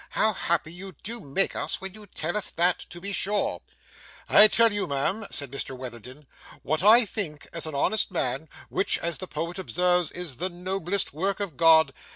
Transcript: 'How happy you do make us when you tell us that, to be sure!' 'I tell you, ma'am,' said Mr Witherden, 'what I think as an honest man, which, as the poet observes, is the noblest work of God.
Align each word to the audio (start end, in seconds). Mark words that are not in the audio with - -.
'How 0.09 0.33
happy 0.33 0.73
you 0.73 0.93
do 1.03 1.19
make 1.21 1.55
us 1.55 1.79
when 1.79 1.93
you 1.93 2.07
tell 2.07 2.35
us 2.35 2.49
that, 2.49 2.79
to 2.89 2.99
be 2.99 3.13
sure!' 3.13 3.61
'I 4.29 4.47
tell 4.47 4.73
you, 4.73 4.87
ma'am,' 4.87 5.27
said 5.29 5.51
Mr 5.51 5.77
Witherden, 5.77 6.25
'what 6.63 6.81
I 6.81 7.05
think 7.05 7.47
as 7.53 7.67
an 7.67 7.75
honest 7.75 8.09
man, 8.09 8.49
which, 8.69 8.97
as 8.97 9.19
the 9.19 9.27
poet 9.27 9.59
observes, 9.59 10.11
is 10.11 10.37
the 10.37 10.49
noblest 10.49 11.13
work 11.13 11.39
of 11.39 11.55
God. 11.55 11.93